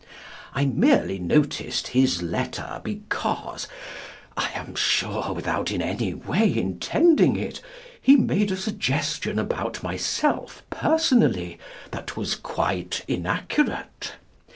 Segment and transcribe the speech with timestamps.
[0.55, 3.67] I merely noticed his letter because
[4.35, 7.61] (I am sure without in any way intending it)
[8.01, 11.59] he made a suggestion about myself personally
[11.91, 14.13] that was quite inaccurate.